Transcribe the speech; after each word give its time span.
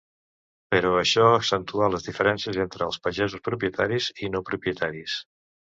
Però 0.75 0.93
això 1.01 1.25
accentuà 1.33 1.89
les 1.97 2.07
diferències 2.09 2.59
entre 2.67 2.89
els 2.89 2.99
pagesos 3.07 3.47
propietaris 3.51 4.13
i 4.27 4.33
no 4.37 4.45
propietaris. 4.51 5.25